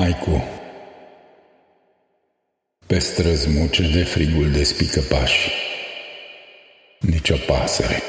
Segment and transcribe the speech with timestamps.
[0.00, 0.44] Haiku
[2.86, 5.50] Pe străzi muce de frigul despică pași
[7.00, 8.02] Nici o pasăre.